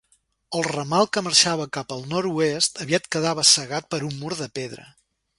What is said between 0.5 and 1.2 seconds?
El ramal